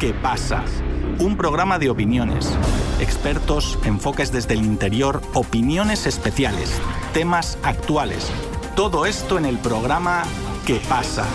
[0.00, 0.64] ¿Qué pasa?
[1.18, 2.58] Un programa de opiniones,
[3.00, 6.80] expertos, enfoques desde el interior, opiniones especiales,
[7.12, 8.32] temas actuales.
[8.74, 10.22] Todo esto en el programa
[10.66, 11.26] ¿Qué pasa?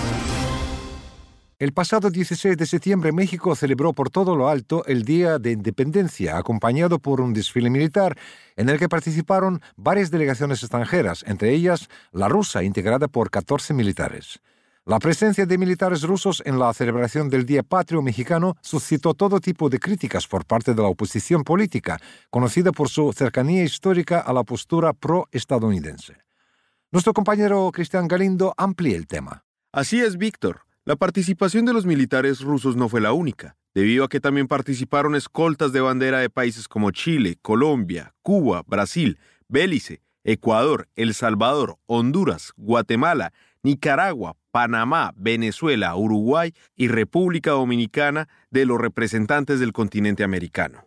[1.60, 6.36] El pasado 16 de septiembre México celebró por todo lo alto el Día de Independencia,
[6.36, 8.18] acompañado por un desfile militar
[8.56, 14.42] en el que participaron varias delegaciones extranjeras, entre ellas la rusa, integrada por 14 militares.
[14.88, 19.68] La presencia de militares rusos en la celebración del Día Patrio Mexicano suscitó todo tipo
[19.68, 22.00] de críticas por parte de la oposición política,
[22.30, 26.18] conocida por su cercanía histórica a la postura pro-estadounidense.
[26.92, 29.44] Nuestro compañero Cristian Galindo amplía el tema.
[29.72, 30.68] Así es, Víctor.
[30.84, 35.16] La participación de los militares rusos no fue la única, debido a que también participaron
[35.16, 39.18] escoltas de bandera de países como Chile, Colombia, Cuba, Brasil,
[39.48, 43.34] Belice, Ecuador, El Salvador, Honduras, Guatemala,
[43.66, 50.86] Nicaragua, Panamá, Venezuela, Uruguay y República Dominicana de los representantes del continente americano.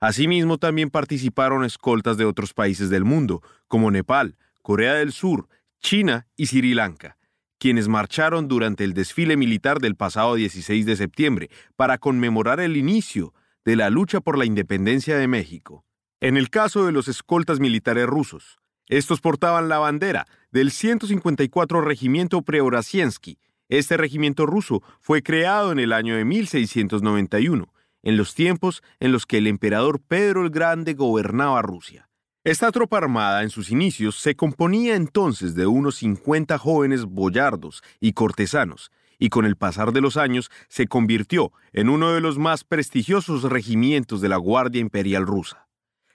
[0.00, 5.48] Asimismo, también participaron escoltas de otros países del mundo, como Nepal, Corea del Sur,
[5.80, 7.18] China y Sri Lanka
[7.58, 13.34] quienes marcharon durante el desfile militar del pasado 16 de septiembre para conmemorar el inicio
[13.64, 15.84] de la lucha por la independencia de México.
[16.20, 22.42] En el caso de los escoltas militares rusos, estos portaban la bandera del 154 Regimiento
[22.42, 23.38] Preorasiensky.
[23.68, 27.72] Este regimiento ruso fue creado en el año de 1691,
[28.02, 32.08] en los tiempos en los que el emperador Pedro el Grande gobernaba Rusia.
[32.44, 38.14] Esta tropa armada en sus inicios se componía entonces de unos 50 jóvenes boyardos y
[38.14, 42.64] cortesanos, y con el pasar de los años se convirtió en uno de los más
[42.64, 45.67] prestigiosos regimientos de la Guardia Imperial rusa.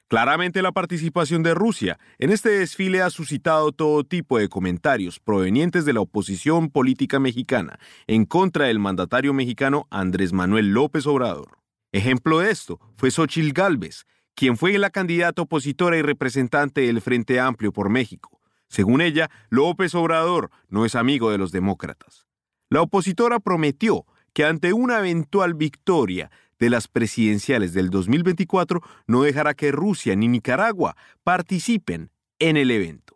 [0.10, 5.86] Claramente la participación de Rusia en este desfile ha suscitado todo tipo de comentarios provenientes
[5.86, 11.58] de la oposición política mexicana en contra del mandatario mexicano Andrés Manuel López Obrador.
[11.92, 17.40] Ejemplo de esto fue Xochitl Gálvez, quien fue la candidata opositora y representante del Frente
[17.40, 18.40] Amplio por México.
[18.68, 22.26] Según ella, López Obrador no es amigo de los demócratas.
[22.70, 29.54] La opositora prometió que ante una eventual victoria de las presidenciales del 2024 no dejará
[29.54, 33.16] que Rusia ni Nicaragua participen en el evento.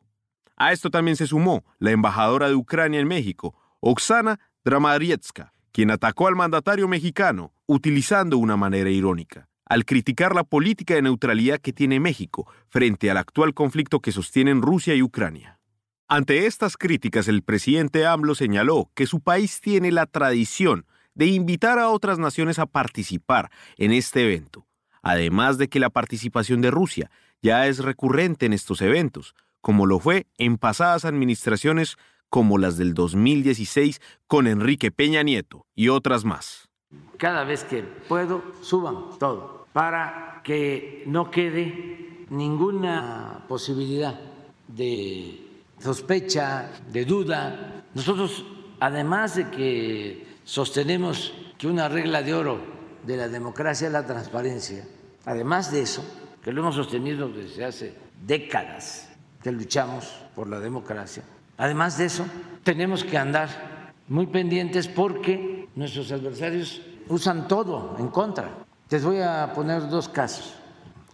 [0.55, 6.27] A esto también se sumó la embajadora de Ucrania en México, Oksana Dramadrietska, quien atacó
[6.27, 11.99] al mandatario mexicano utilizando una manera irónica al criticar la política de neutralidad que tiene
[11.99, 15.59] México frente al actual conflicto que sostienen Rusia y Ucrania.
[16.07, 20.85] Ante estas críticas, el presidente AMLO señaló que su país tiene la tradición
[21.17, 24.67] de invitar a otras naciones a participar en este evento,
[25.01, 27.09] además de que la participación de Rusia
[27.41, 31.97] ya es recurrente en estos eventos, como lo fue en pasadas administraciones
[32.29, 36.69] como las del 2016 con Enrique Peña Nieto y otras más.
[37.17, 44.19] Cada vez que puedo, suban todo para que no quede ninguna posibilidad
[44.67, 45.41] de
[45.79, 47.85] sospecha, de duda.
[47.95, 48.45] Nosotros,
[48.79, 52.57] además de que sostenemos que una regla de oro
[53.05, 54.85] de la democracia es la transparencia,
[55.25, 56.01] además de eso,
[56.41, 57.93] que lo hemos sostenido desde hace
[58.25, 59.09] décadas
[59.43, 61.23] que luchamos por la democracia,
[61.57, 62.25] además de eso,
[62.63, 68.49] tenemos que andar muy pendientes porque nuestros adversarios usan todo en contra.
[68.89, 70.53] Les voy a poner dos casos.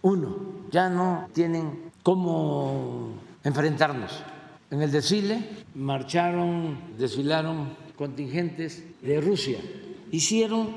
[0.02, 0.36] Uno,
[0.70, 4.22] ya no tienen cómo enfrentarnos.
[4.70, 9.58] En el desfile marcharon, desfilaron contingentes de Rusia.
[10.10, 10.68] Hicieron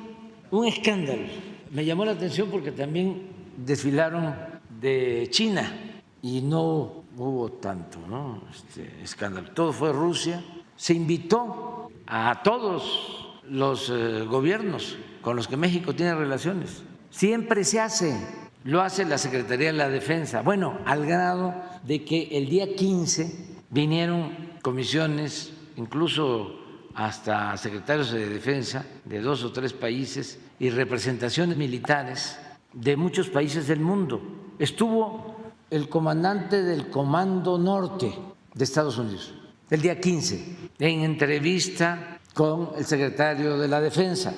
[0.51, 1.23] un escándalo.
[1.72, 3.23] Me llamó la atención porque también
[3.57, 4.35] desfilaron
[4.81, 8.44] de China y no hubo tanto ¿no?
[8.51, 9.51] este escándalo.
[9.51, 10.44] Todo fue Rusia.
[10.75, 17.79] Se invitó a todos los eh, gobiernos con los que México tiene relaciones Siempre se
[17.79, 18.16] hace,
[18.63, 20.41] lo hace la Secretaría de la Defensa.
[20.41, 26.56] Bueno, al grado de que el día 15 vinieron comisiones, incluso
[26.97, 32.40] hasta secretarios de defensa de dos o tres países y representaciones militares
[32.73, 34.20] de muchos países del mundo.
[34.58, 35.35] Estuvo
[35.70, 38.11] el comandante del Comando Norte
[38.52, 39.32] de Estados Unidos
[39.70, 44.34] el día 15 en entrevista con el secretario de la Defensa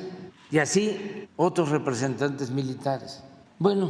[0.51, 3.23] y así otros representantes militares.
[3.57, 3.89] Bueno,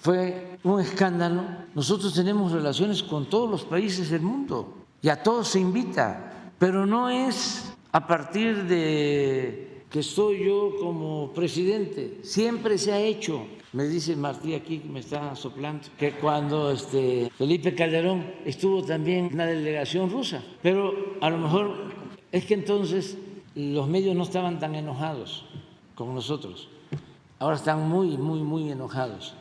[0.00, 1.44] fue un escándalo.
[1.74, 6.86] Nosotros tenemos relaciones con todos los países del mundo y a todos se invita, pero
[6.86, 13.46] no es a partir de que estoy yo como presidente, siempre se ha hecho.
[13.72, 19.26] Me dice Martí aquí que me está soplando que cuando este Felipe Calderón estuvo también
[19.26, 21.92] en la delegación rusa, pero a lo mejor
[22.32, 23.16] es que entonces
[23.54, 25.44] los medios no estaban tan enojados
[25.94, 26.68] con nosotros.
[27.38, 29.34] Ahora están muy, muy, muy enojados.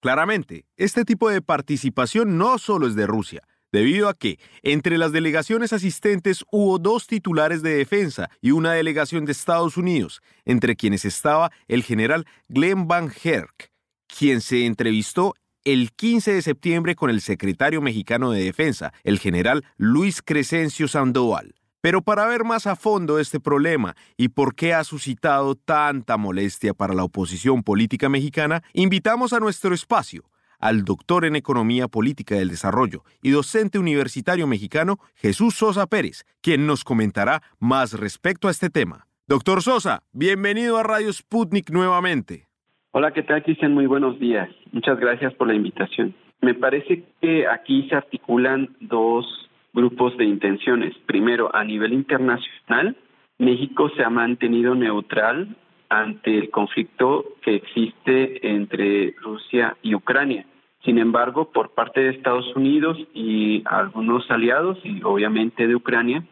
[0.00, 3.42] Claramente, este tipo de participación no solo es de Rusia,
[3.74, 9.24] debido a que entre las delegaciones asistentes hubo dos titulares de defensa y una delegación
[9.24, 13.72] de Estados Unidos, entre quienes estaba el general Glenn Van Herk,
[14.06, 15.34] quien se entrevistó
[15.64, 21.56] el 15 de septiembre con el secretario mexicano de Defensa, el general Luis Crescencio Sandoval.
[21.80, 26.74] Pero para ver más a fondo este problema y por qué ha suscitado tanta molestia
[26.74, 30.22] para la oposición política mexicana, invitamos a nuestro espacio
[30.64, 36.66] al doctor en Economía Política del Desarrollo y docente universitario mexicano Jesús Sosa Pérez, quien
[36.66, 39.06] nos comentará más respecto a este tema.
[39.28, 42.46] Doctor Sosa, bienvenido a Radio Sputnik nuevamente.
[42.92, 43.74] Hola, ¿qué tal, Cristian?
[43.74, 44.48] Muy buenos días.
[44.72, 46.14] Muchas gracias por la invitación.
[46.40, 49.26] Me parece que aquí se articulan dos
[49.74, 50.94] grupos de intenciones.
[51.04, 52.96] Primero, a nivel internacional,
[53.36, 55.58] México se ha mantenido neutral
[55.90, 60.46] ante el conflicto que existe entre Rusia y Ucrania.
[60.84, 66.24] Sin embargo, por parte de Estados Unidos y algunos aliados, y obviamente de Ucrania,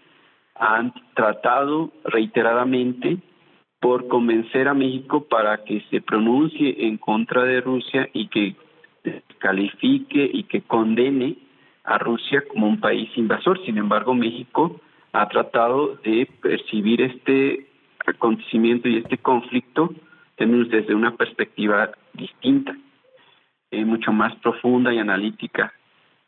[0.55, 3.19] han tratado reiteradamente
[3.81, 8.55] por convencer a México para que se pronuncie en contra de Rusia y que
[9.39, 11.37] califique y que condene
[11.85, 13.59] a Rusia como un país invasor.
[13.65, 14.81] Sin embargo, México
[15.13, 17.67] ha tratado de percibir este
[18.07, 19.93] acontecimiento y este conflicto
[20.69, 22.77] desde una perspectiva distinta,
[23.73, 25.73] eh, mucho más profunda y analítica.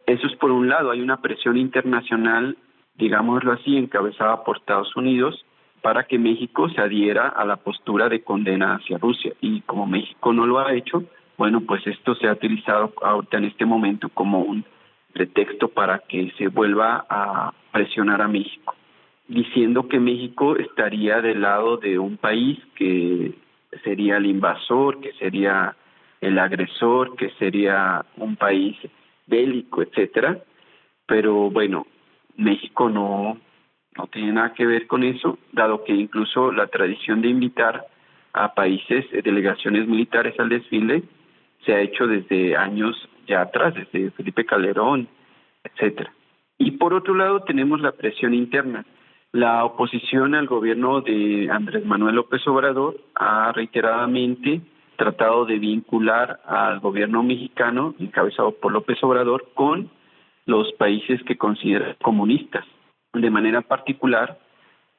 [0.06, 2.56] Eso es por un lado, hay una presión internacional,
[2.96, 5.44] digámoslo así, encabezada por Estados Unidos
[5.82, 9.35] para que México se adhiera a la postura de condena hacia Rusia.
[9.43, 11.05] Y como México no lo ha hecho,
[11.37, 14.64] bueno, pues esto se ha utilizado ahorita en este momento como un
[15.12, 18.75] pretexto para que se vuelva a presionar a México,
[19.29, 23.35] diciendo que México estaría del lado de un país que
[23.82, 25.76] sería el invasor, que sería
[26.25, 28.76] el agresor, que sería un país
[29.26, 30.38] bélico, etcétera.
[31.06, 31.87] Pero bueno,
[32.37, 33.38] México no
[33.97, 37.87] no tiene nada que ver con eso, dado que incluso la tradición de invitar
[38.32, 41.05] a países, eh, delegaciones militares al desfile,
[41.65, 42.97] se ha hecho desde años
[43.27, 45.09] ya atrás, desde Felipe Calderón,
[45.62, 46.12] etcétera.
[46.59, 48.85] Y por otro lado tenemos la presión interna.
[49.32, 54.61] La oposición al gobierno de Andrés Manuel López Obrador ha reiteradamente
[54.96, 59.91] tratado de vincular al gobierno mexicano, encabezado por López Obrador, con
[60.46, 62.64] los países que considera comunistas,
[63.12, 64.38] de manera particular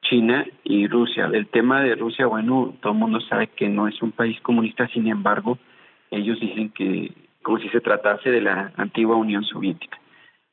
[0.02, 1.28] China y Rusia.
[1.32, 4.88] El tema de Rusia, bueno, todo el mundo sabe que no es un país comunista,
[4.88, 5.58] sin embargo,
[6.10, 7.12] ellos dicen que
[7.42, 9.98] como si se tratase de la antigua Unión Soviética.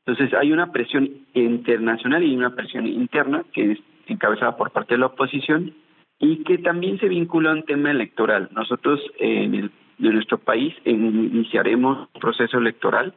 [0.05, 4.99] Entonces hay una presión internacional y una presión interna que es encabezada por parte de
[4.99, 5.73] la oposición
[6.19, 8.49] y que también se vincula a un tema electoral.
[8.51, 13.13] Nosotros en, el, en nuestro país iniciaremos un proceso electoral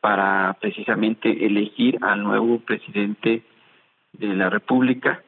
[0.00, 3.42] para precisamente elegir al nuevo presidente
[4.12, 5.22] de la República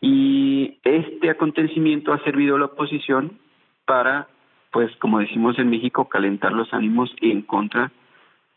[0.00, 3.38] y este acontecimiento ha servido a la oposición
[3.84, 4.28] para
[4.72, 7.92] pues como decimos en México, calentar los ánimos en contra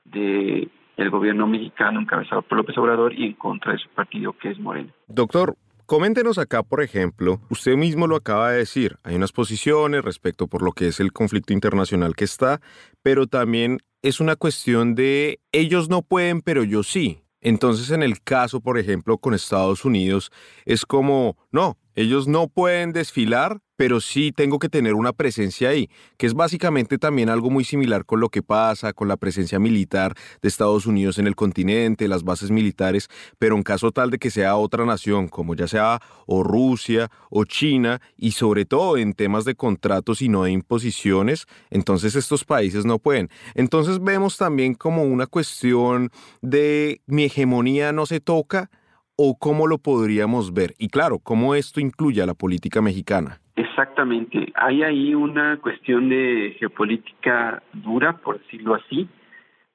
[0.05, 4.49] de el gobierno mexicano encabezado por López Obrador y en contra de su partido que
[4.49, 4.93] es Morena.
[5.07, 10.47] Doctor, Coméntenos acá, por ejemplo, usted mismo lo acaba de decir, hay unas posiciones respecto
[10.47, 12.59] por lo que es el conflicto internacional que está,
[13.03, 17.21] pero también es una cuestión de ellos no pueden, pero yo sí.
[17.39, 20.31] Entonces, en el caso, por ejemplo, con Estados Unidos,
[20.65, 25.89] es como, no, ellos no pueden desfilar, pero sí tengo que tener una presencia ahí,
[26.17, 30.15] que es básicamente también algo muy similar con lo que pasa con la presencia militar
[30.41, 33.09] de Estados Unidos en el continente, las bases militares,
[33.39, 37.45] pero en caso tal de que sea otra nación, como ya sea o Rusia o
[37.45, 42.85] China, y sobre todo en temas de contratos y no de imposiciones, entonces estos países
[42.85, 43.29] no pueden.
[43.53, 46.11] Entonces vemos también como una cuestión
[46.41, 48.69] de mi hegemonía no se toca,
[49.17, 50.73] o cómo lo podríamos ver?
[50.77, 53.39] Y claro, ¿cómo esto incluye a la política mexicana?
[53.55, 54.51] Exactamente.
[54.55, 59.07] Hay ahí una cuestión de geopolítica dura, por decirlo así,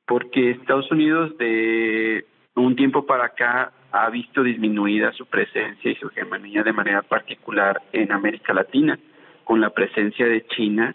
[0.07, 2.25] porque Estados Unidos de
[2.57, 7.83] un tiempo para acá ha visto disminuida su presencia y su hegemonía de manera particular
[7.93, 8.99] en América Latina,
[9.45, 10.95] con la presencia de China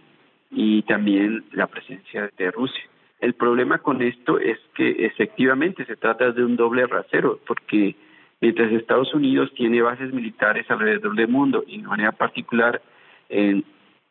[0.51, 2.83] y también la presencia de Rusia.
[3.19, 7.95] El problema con esto es que efectivamente se trata de un doble rasero, porque
[8.41, 12.81] mientras Estados Unidos tiene bases militares alrededor del mundo y de manera particular
[13.29, 13.63] en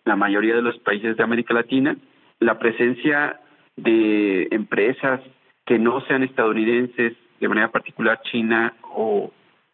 [0.05, 1.97] la mayoría de los países de América Latina,
[2.41, 3.41] la presencia
[3.77, 5.21] de empresas
[5.65, 9.33] que no sean estadounidenses, de manera particular China o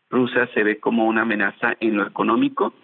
[0.09, 2.75] Rusia, se ve como una amenaza en lo económico,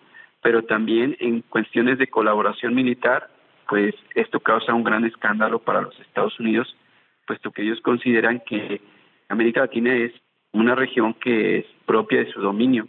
[0.42, 3.28] pero también en cuestiones de colaboración militar,
[3.68, 6.76] pues esto causa un gran escándalo para los Estados Unidos,
[7.26, 8.80] puesto que ellos consideran que
[9.28, 10.12] América Latina es
[10.60, 12.88] una región que es propia de su dominio.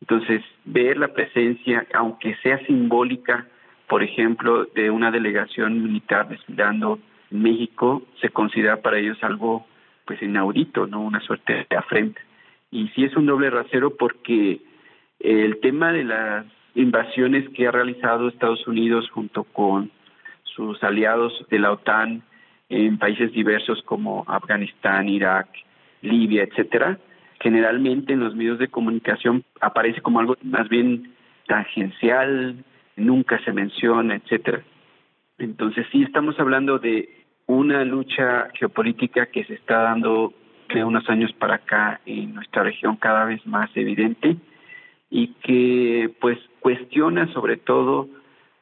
[0.00, 3.46] Entonces, ver la presencia, aunque sea simbólica,
[3.88, 6.98] por ejemplo, de una delegación militar desfilando
[7.30, 9.66] México, se considera para ellos algo
[10.06, 11.00] pues inaudito, ¿no?
[11.00, 12.20] Una suerte de afrenta.
[12.70, 14.60] Y sí es un doble rasero porque
[15.20, 19.90] el tema de las invasiones que ha realizado Estados Unidos junto con
[20.42, 22.22] sus aliados de la OTAN
[22.68, 25.48] en países diversos como Afganistán, Irak,
[26.04, 26.98] Libia, etcétera,
[27.40, 31.14] generalmente en los medios de comunicación aparece como algo más bien
[31.46, 32.64] tangencial,
[32.96, 34.62] nunca se menciona, etcétera.
[35.38, 40.32] Entonces sí estamos hablando de una lucha geopolítica que se está dando
[40.72, 44.36] de unos años para acá en nuestra región cada vez más evidente
[45.10, 48.08] y que pues cuestiona sobre todo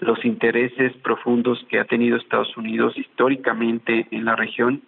[0.01, 4.83] los intereses profundos que ha tenido Estados Unidos históricamente en la región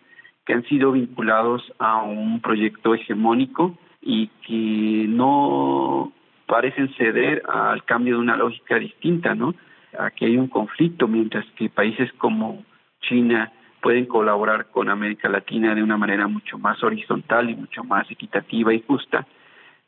[0.44, 6.12] que han sido vinculados a un proyecto hegemónico y que no
[6.46, 9.54] parecen ceder al cambio de una lógica distinta, ¿no?
[9.98, 12.64] Aquí hay un conflicto mientras que países como
[13.00, 18.10] China pueden colaborar con América Latina de una manera mucho más horizontal y mucho más
[18.10, 19.26] equitativa y justa.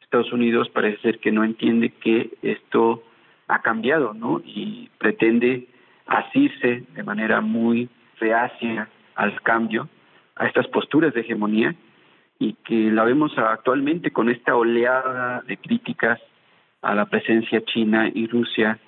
[0.02, 3.02] Estados Unidos parece ser que no entiende que esto
[3.48, 4.40] ha cambiado, ¿no?
[4.44, 5.66] Y pretende
[6.06, 7.88] asirse de manera muy
[8.20, 9.88] reacia al cambio,
[10.37, 11.75] a estas posturas de hegemonía
[12.38, 16.21] y que la vemos actualmente con esta oleada de críticas
[16.83, 18.78] a la presencia china y Rusia,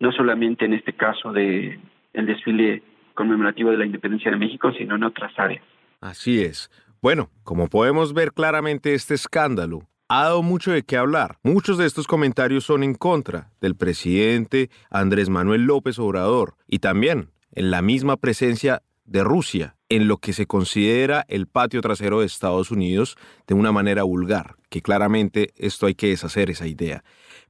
[0.00, 1.78] no solamente en este caso de
[2.12, 2.82] el desfile
[3.14, 5.62] conmemorativo de la independencia de México, sino en otras áreas.
[6.00, 6.70] Así es.
[7.00, 11.36] Bueno, como podemos ver claramente, este escándalo ha dado mucho de qué hablar.
[11.42, 17.30] Muchos de estos comentarios son en contra del presidente Andrés Manuel López Obrador y también
[17.52, 22.26] en la misma presencia de Rusia en lo que se considera el patio trasero de
[22.26, 23.16] Estados Unidos
[23.46, 27.04] de una manera vulgar, que claramente esto hay que deshacer esa idea.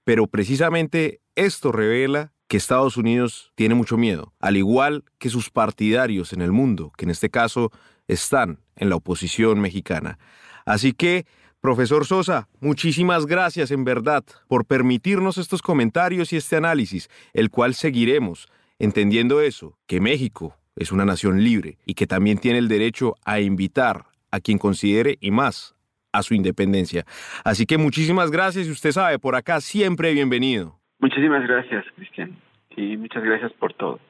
[0.04, 6.33] Pero precisamente esto revela que Estados Unidos tiene mucho miedo, al igual que sus partidarios
[6.33, 7.71] en el mundo, que en este caso
[8.07, 10.18] están en la oposición mexicana.
[10.64, 11.26] Así que,
[11.61, 17.75] profesor Sosa, muchísimas gracias en verdad por permitirnos estos comentarios y este análisis, el cual
[17.75, 23.14] seguiremos, entendiendo eso, que México es una nación libre y que también tiene el derecho
[23.25, 25.75] a invitar a quien considere y más
[26.12, 27.04] a su independencia.
[27.44, 30.78] Así que muchísimas gracias y usted sabe, por acá siempre bienvenido.
[31.00, 32.37] Muchísimas gracias, Cristian,
[32.76, 34.00] y muchas gracias por todo.